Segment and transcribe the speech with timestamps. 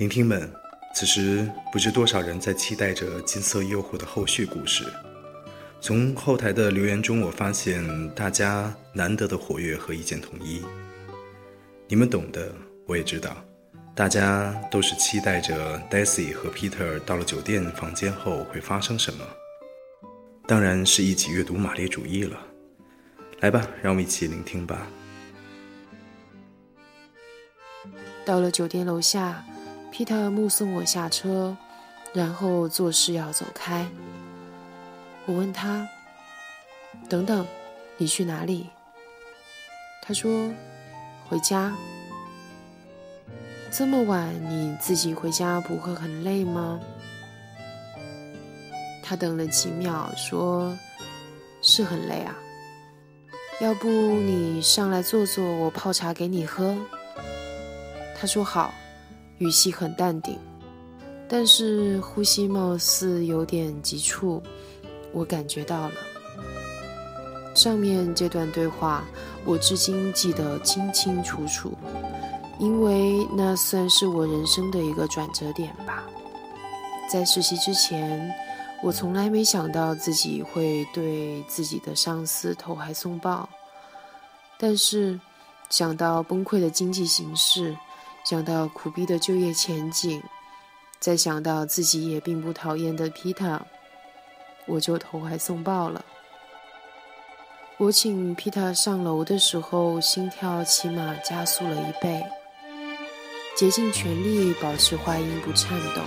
[0.00, 0.50] 聆听们，
[0.94, 4.82] 此时不知多少人在期待着《金色诱惑》的后续故事。
[5.78, 10.62] 从后台的留言中，我发现大家难得的活跃和意见统一。
[11.86, 12.50] 你们懂的，
[12.86, 13.44] 我也知道，
[13.94, 19.22] 大家都是期待着 Daisy 和 Peter 到了酒店房间后会发生什么。
[20.46, 22.40] 当然是一起阅读玛丽主义了。
[23.40, 24.86] 来吧，让我们一起聆听吧。
[28.24, 29.44] 到了酒店楼下。
[29.90, 31.56] 皮特目送我下车，
[32.12, 33.86] 然后作势要走开。
[35.26, 35.86] 我问他
[37.10, 37.44] ：“等等，
[37.96, 38.70] 你去哪里？”
[40.00, 40.48] 他说
[41.28, 41.74] ：“回家。”
[43.70, 46.80] 这么晚你自己回家不会很累吗？
[49.02, 50.76] 他等了几秒，说
[51.62, 52.34] ：“是很累啊。
[53.60, 56.76] 要不你上来坐坐，我泡茶给你喝。”
[58.18, 58.72] 他说：“好。”
[59.40, 60.38] 语气很淡定，
[61.26, 64.42] 但是呼吸貌似有点急促，
[65.12, 65.92] 我感觉到了。
[67.54, 69.02] 上面这段对话，
[69.46, 71.72] 我至今记得清清楚楚，
[72.58, 76.04] 因为那算是我人生的一个转折点吧。
[77.10, 78.30] 在实习之前，
[78.82, 83.48] 我从来没想到自己会对自己的上司投怀送抱，
[84.58, 85.18] 但是
[85.70, 87.74] 想到崩溃的经济形势。
[88.30, 90.22] 想到苦逼的就业前景，
[91.00, 93.60] 再想到自己也并不讨厌的皮塔，
[94.66, 96.04] 我就投怀送抱了。
[97.76, 102.24] 我请皮塔上楼的时候，心跳起码加速了一倍，
[103.56, 106.00] 竭尽全力保持话音不颤抖。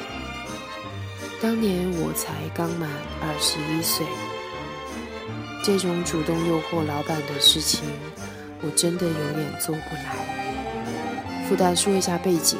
[1.41, 2.89] 当年我才刚满
[3.19, 4.07] 二十一岁，
[5.61, 7.81] 这种主动诱惑老板的事情，
[8.61, 10.42] 我真的有点做不来。
[11.47, 12.57] 附带说一下背景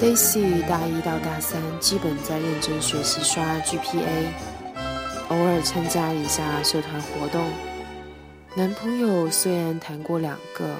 [0.00, 4.28] ：Daisy 大一到大三基本在认真学习刷 GPA，
[5.28, 7.44] 偶尔参加一下社团活动。
[8.56, 10.74] 男朋友虽然谈过两个，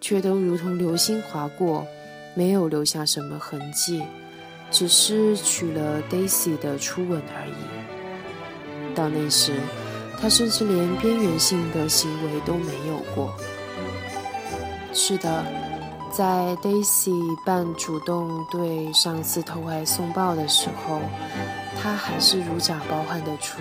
[0.00, 1.86] 却都如同流星划过，
[2.34, 4.02] 没有留下什么痕迹，
[4.70, 8.94] 只是娶了 Daisy 的初吻而已。
[8.94, 9.54] 到那时，
[10.20, 13.32] 他甚至连边缘性的行为都没有过。
[14.92, 15.44] 是的。
[16.10, 21.00] 在 Daisy 半主动对上司投怀送抱的时候，
[21.80, 23.60] 他还是如假包换的厨。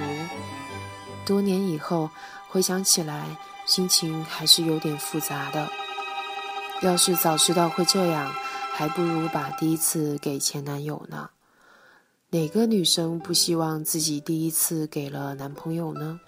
[1.26, 2.10] 多年以后
[2.50, 5.68] 回想起来，心情还是有点复杂的。
[6.82, 8.32] 要是早知道会这样，
[8.72, 11.30] 还不如把第一次给前男友呢。
[12.30, 16.20] 哪个女生不希望自己第一次给了男朋友呢？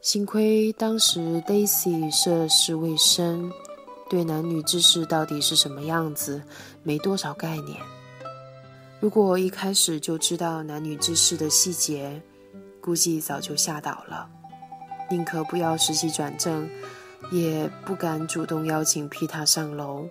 [0.00, 3.52] 幸亏当时 Daisy 涉世未深。
[4.08, 6.42] 对男女之事到底是什么样子，
[6.82, 7.78] 没多少概念。
[9.00, 12.20] 如果一开始就知道男女之事的细节，
[12.80, 14.28] 估计早就吓倒了。
[15.10, 16.68] 宁可不要实习转正，
[17.30, 20.08] 也不敢主动邀请皮塔上楼。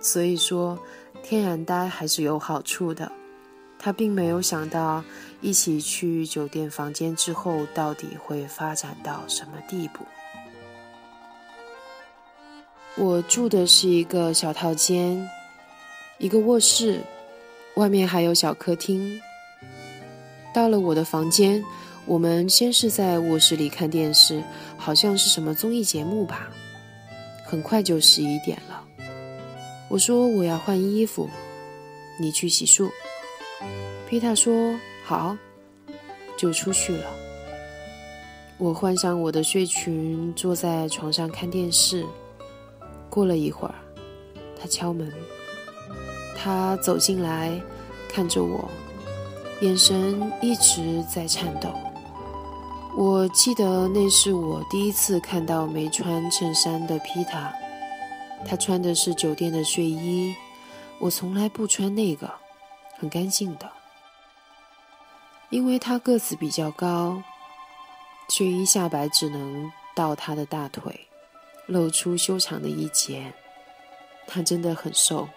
[0.00, 0.78] 所以说，
[1.22, 3.10] 天然呆还是有好处的。
[3.78, 5.02] 他并没有想到，
[5.40, 10.04] 一起去酒店房间之后，到底会发展到什么地步。
[12.96, 15.28] 我住的是一个小套间，
[16.18, 17.00] 一个卧室，
[17.74, 19.20] 外面还有小客厅。
[20.54, 21.62] 到了我的房间，
[22.06, 24.40] 我们先是在卧室里看电视，
[24.78, 26.48] 好像是什么综艺节目吧。
[27.44, 28.84] 很快就十一点了，
[29.88, 31.28] 我说我要换衣服，
[32.20, 32.88] 你去洗漱。
[34.08, 34.72] 皮塔说
[35.04, 35.36] 好，
[36.36, 37.10] 就出去了。
[38.56, 42.06] 我换上我的睡裙，坐在床上看电视。
[43.14, 43.74] 过了一会儿，
[44.60, 45.08] 他敲门。
[46.36, 47.62] 他走进来，
[48.08, 48.68] 看着我，
[49.60, 51.68] 眼神一直在颤抖。
[52.96, 57.52] 我记得那是我第一次看到没穿衬衫的皮塔，
[58.44, 60.34] 他穿的是酒店的睡衣，
[60.98, 62.28] 我从来不穿那个，
[62.98, 63.70] 很干净的。
[65.50, 67.22] 因为他个子比较高，
[68.28, 71.06] 睡衣下摆只能到他的大腿，
[71.66, 73.32] 露出修长的一截。
[74.26, 75.28] 他真的很瘦。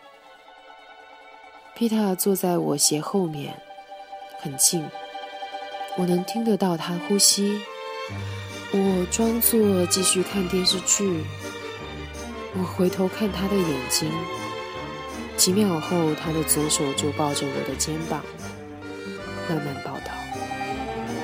[1.75, 3.53] 皮塔坐在我斜后面，
[4.39, 4.83] 很近，
[5.97, 7.61] 我能听得到他呼吸。
[8.71, 11.23] 我装作继续看电视剧。
[12.57, 14.11] 我回头看他的眼睛，
[15.35, 18.23] 几秒后，他的左手就抱着我的肩膀，
[19.47, 20.11] 慢慢抱到，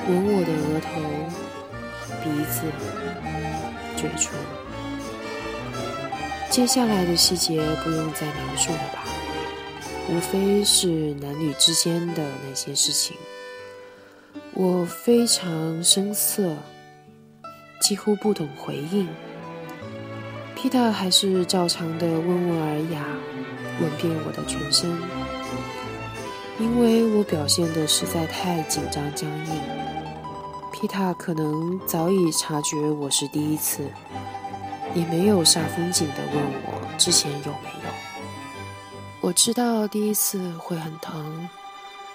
[0.06, 1.00] 吻我的额头、
[2.22, 2.70] 鼻子、
[3.96, 4.38] 嘴唇。
[6.54, 9.04] 接下来的细节不用再描述了吧？
[10.08, 13.16] 无非是男女之间的那些事情。
[14.52, 16.54] 我非常生涩，
[17.80, 19.08] 几乎不懂回应。
[20.54, 23.04] 皮特还是照常的温文尔雅，
[23.80, 24.96] 吻遍我的全身。
[26.60, 29.60] 因为我表现的实在太紧张僵硬，
[30.72, 33.90] 皮特可能早已察觉我是第一次，
[34.94, 36.34] 也没有煞风景的问
[36.66, 37.90] 我之前有没有。
[39.20, 41.48] 我知道第一次会很疼，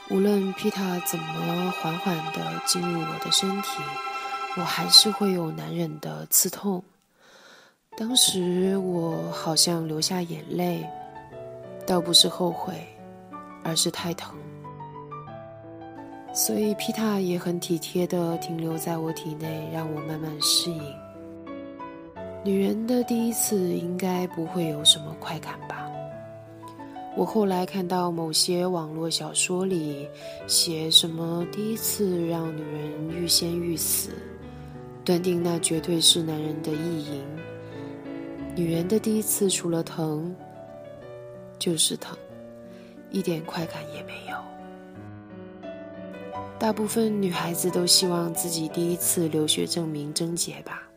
[0.10, 3.82] 无论皮塔怎么缓缓的进入我的身体，
[4.58, 6.84] 我还是会有难忍的刺痛。
[7.98, 10.88] 当时我好像流下眼泪，
[11.86, 12.88] 倒不是后悔，
[13.64, 14.34] 而是太疼。
[16.32, 21.09] 所以皮塔也很体贴的停留在我体内，让我慢慢适应。
[22.42, 25.90] 女人的第一次应该不会有什么快感吧？
[27.18, 30.08] 我后来看到某些网络小说里
[30.48, 34.12] 写什么第一次让女人欲仙欲死，
[35.04, 37.22] 断定那绝对是男人的意淫。
[38.56, 40.34] 女人的第一次除了疼，
[41.58, 42.18] 就是疼，
[43.12, 44.38] 一点快感也没有。
[46.58, 50.89] 大部分女孩子都希望自己第一次流血证明贞洁吧，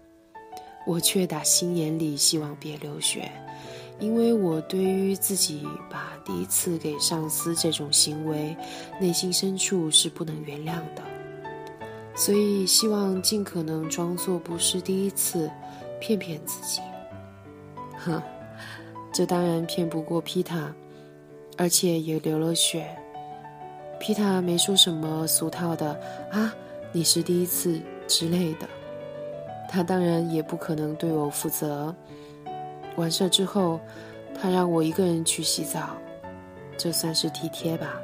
[0.87, 3.31] 我却打心眼里希望别流血，
[4.01, 8.57] 因为我对于自己把第一次给上司这种行为，
[9.01, 11.03] 内心深处是不能原谅的，
[12.15, 15.51] 所以希望尽可能装作不是第一次，
[16.01, 16.81] 骗骗自己。
[17.99, 18.21] 哼，
[19.13, 20.75] 这当然骗不过皮塔，
[21.57, 22.85] 而且也流了血。
[24.01, 25.93] 皮塔没说什么俗套的
[26.33, 26.53] 啊，
[26.91, 28.69] 你是第一次之类的。
[29.69, 31.95] 他当然也不可能对我负责。
[32.97, 33.81] 完事之后，
[34.41, 35.91] 他让我一个人去洗澡，
[36.77, 38.01] 这算是体贴吧？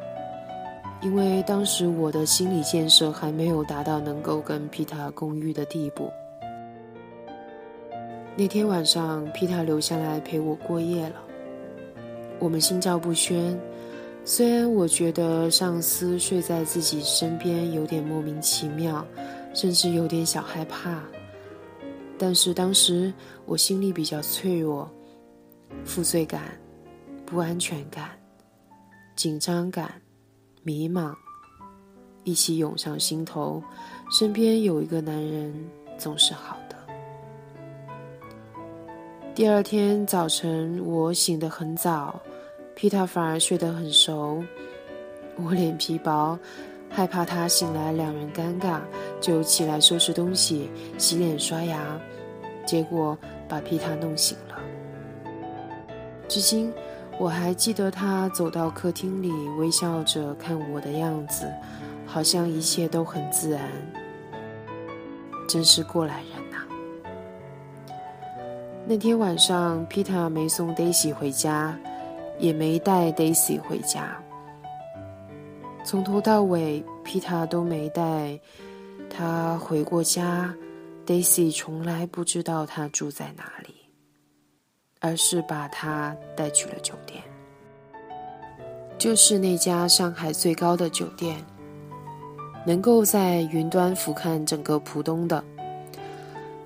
[1.01, 6.11] 因为当时我的心理建设还没有达到能够跟皮塔共浴的地步。
[8.35, 11.17] 那天晚上，皮塔留下来陪我过夜了。
[12.39, 13.59] 我们心照不宣。
[14.25, 19.05] 虽然我觉得上司睡在自己身边有点莫名其妙，
[19.55, 21.03] 甚至有点小害怕，
[22.19, 23.13] 但是当时
[23.47, 24.91] 我心里比较脆弱，
[25.85, 26.59] 负罪感、
[27.25, 28.11] 不安全感、
[29.15, 29.93] 紧张感、
[30.63, 31.15] 迷茫
[32.25, 33.63] 一起涌上心头。
[34.11, 35.55] 身边有一个男人
[35.97, 36.77] 总是好的。
[39.35, 42.21] 第二天早晨，我醒得很早，
[42.75, 44.43] 皮塔反而睡得很熟。
[45.37, 46.37] 我脸皮薄，
[46.91, 48.81] 害怕他醒来两人尴尬，
[49.21, 51.99] 就起来收拾东西、洗脸、刷牙，
[52.67, 53.17] 结果
[53.49, 54.59] 把皮塔弄醒了。
[56.27, 56.73] 至今
[57.19, 61.51] 我还记得他走到客厅里，微笑着看我的样子，
[62.05, 63.71] 好像一切都很自然。
[65.49, 66.59] 真是过来人呐。
[68.87, 71.79] 那天晚上，皮塔没送 Daisy 回家，
[72.39, 74.21] 也没带 Daisy 回家。
[75.89, 78.39] 从头到尾，皮塔都没带
[79.09, 80.55] 他回过家。
[81.07, 83.75] Daisy 从来不知道他住在哪里，
[85.01, 87.23] 而是把他带去了酒店，
[88.99, 91.43] 就是那家上海最高的酒店，
[92.67, 95.43] 能够在云端俯瞰整个浦东的。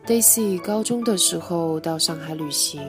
[0.05, 2.83] Daisy 高中的时候到上海旅行，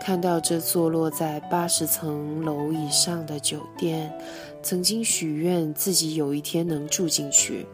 [0.00, 4.12] 看到这坐落在八十层楼以上的酒店，
[4.62, 7.66] 曾经许愿自己有一天能住进去。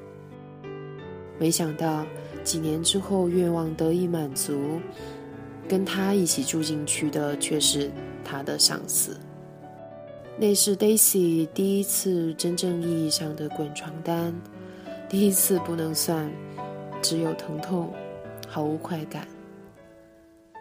[1.38, 2.04] 没想到
[2.43, 4.81] 几年之后愿望得以满足，
[5.69, 7.90] 跟他一起住进去的却是
[8.25, 9.16] 他的上司。
[10.37, 14.35] 那是 Daisy 第一次真正意义上的滚床单，
[15.09, 16.31] 第一次不能算，
[17.00, 17.93] 只有疼痛。
[18.49, 19.26] 毫无快感。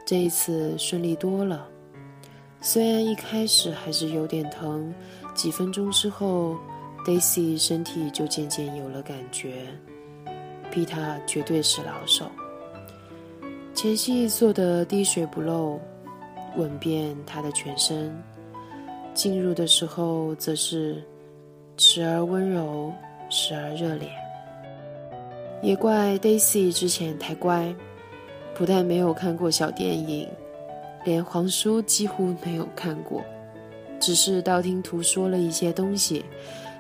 [0.06, 1.68] 这一次顺利多了，
[2.60, 4.94] 虽然一开始还是有点疼，
[5.34, 6.58] 几分钟之后
[7.06, 9.66] Daisy 身体就渐渐有了感觉。
[10.72, 12.26] 皮塔绝对是老手，
[13.74, 15.80] 前戏做得滴水不漏，
[16.58, 18.12] 吻遍他的全身。
[19.14, 21.04] 进入的时候则是
[21.78, 22.92] 时而温柔，
[23.30, 24.10] 时而热烈。
[25.62, 27.74] 也怪 Daisy 之前太乖，
[28.56, 30.28] 不但没有看过小电影，
[31.04, 33.22] 连黄书几乎没有看过，
[34.00, 36.24] 只是道听途说了一些东西。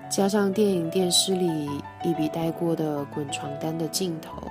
[0.10, 1.68] 加上电影、电视里
[2.04, 4.48] 一笔带过的滚床单的镜头，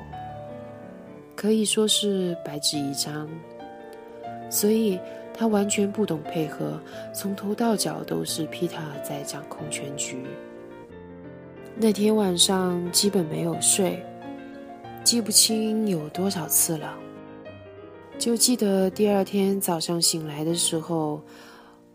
[1.36, 3.28] 可以说是白纸一张。
[4.50, 4.98] 所以
[5.32, 6.80] 他完全不懂配合，
[7.14, 10.24] 从头到脚都是皮塔在掌控全局。
[11.76, 14.04] 那天晚上基本没有睡，
[15.04, 16.98] 记不清有多少次了，
[18.22, 21.20] 就记得第二天早上醒来的时候，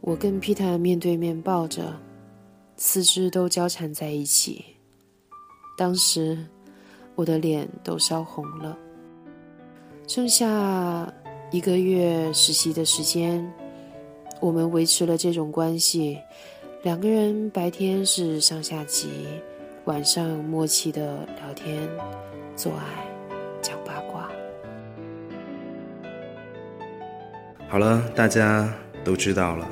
[0.02, 1.98] 我跟皮塔面对面抱着。
[2.76, 4.66] 四肢都交缠在一起，
[5.78, 6.38] 当时
[7.16, 8.78] 我的脸都烧红了。
[10.06, 11.12] 剩下
[11.50, 13.50] 一个月实习的时间，
[14.42, 16.20] 我们维持了这种关系。
[16.84, 19.08] 两个人白天是上下级，
[19.86, 21.90] 晚上默契的聊天、
[22.54, 23.07] 做爱、
[27.70, 29.68] 好了，大家都知道了。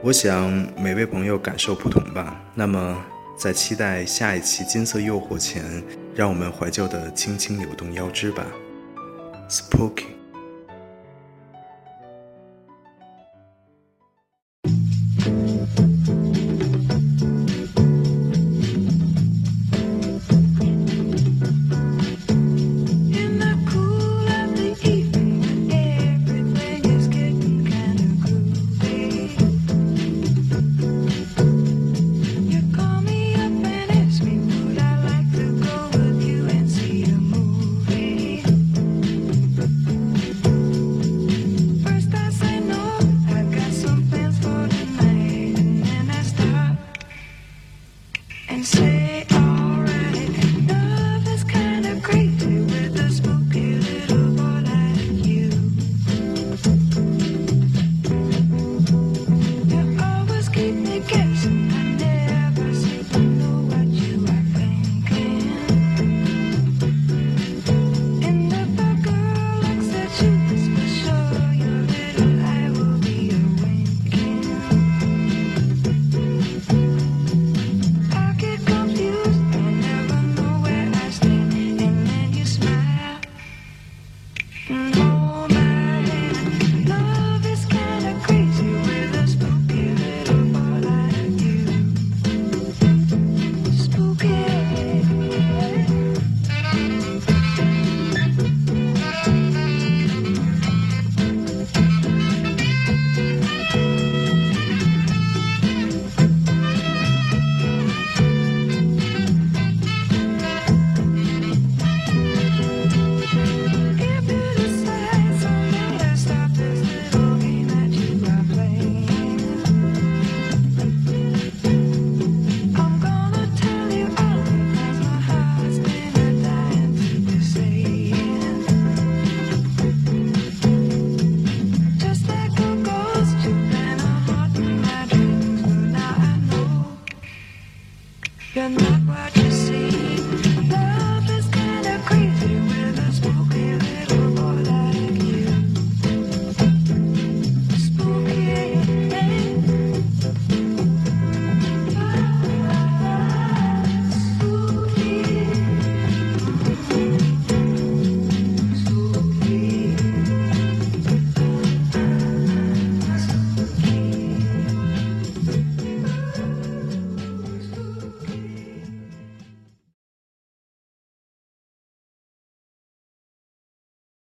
[0.00, 0.48] 我想
[0.78, 2.40] 每位朋友感受不同吧。
[2.54, 2.96] 那么，
[3.36, 5.82] 在期待下一期《金色诱惑》前，
[6.14, 8.46] 让我们怀旧的轻轻扭动腰肢吧
[9.48, 10.04] ，Spooky。